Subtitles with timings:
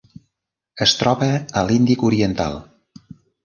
[0.85, 1.29] Es troba
[1.61, 2.61] a l'Índic oriental: